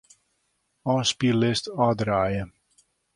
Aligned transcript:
Ofspyllist 0.93 1.65
ôfdraaie. 1.85 2.43